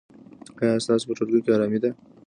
[0.61, 1.89] ایا ستا په ټولګي کې ارامي ده؟